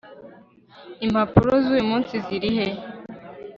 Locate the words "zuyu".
1.65-1.83